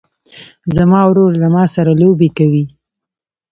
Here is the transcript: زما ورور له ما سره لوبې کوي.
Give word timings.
زما 0.75 1.01
ورور 1.07 1.31
له 1.41 1.47
ما 1.55 1.63
سره 1.75 1.91
لوبې 2.01 2.29
کوي. 2.37 2.65